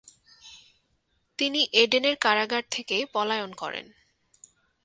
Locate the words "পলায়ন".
3.13-3.51